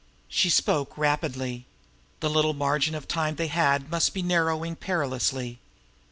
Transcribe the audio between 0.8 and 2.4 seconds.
rapidly. The